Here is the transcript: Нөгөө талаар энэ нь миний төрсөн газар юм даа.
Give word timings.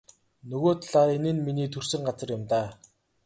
Нөгөө 0.51 0.73
талаар 0.81 1.09
энэ 1.17 1.31
нь 1.33 1.43
миний 1.45 1.69
төрсөн 1.73 2.01
газар 2.07 2.29
юм 2.37 2.43
даа. 2.51 2.69